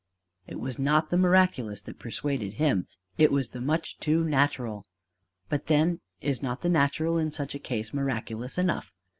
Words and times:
It 0.47 0.59
was 0.59 0.79
not 0.79 1.11
the 1.11 1.15
miraculous 1.17 1.79
that 1.81 1.99
persuaded 1.99 2.53
him: 2.53 2.87
it 3.19 3.31
was 3.31 3.49
the 3.49 3.61
much 3.61 3.99
too 3.99 4.23
natural! 4.23 4.87
But 5.47 5.67
then 5.67 5.99
is 6.21 6.41
not 6.41 6.61
the 6.61 6.69
natural 6.69 7.19
in 7.19 7.29
such 7.29 7.53
a 7.53 7.59
case 7.59 7.93
miraculous 7.93 8.57
enough? 8.57 8.95